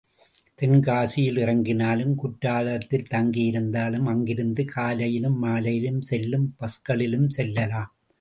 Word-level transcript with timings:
தென்காசியில் 0.59 1.37
இறங்கினாலும், 1.37 2.15
குற்றாலத்தில் 2.15 3.05
தங்கி 3.07 3.43
இருந்தாலும் 3.45 4.05
அங்கிருந்து 4.05 4.65
காலையிலும் 4.65 5.37
மாலையிலும் 5.43 6.01
செல்லும் 6.01 6.55
பஸ்களிலும் 6.59 7.29
செல்லலாம். 7.29 7.91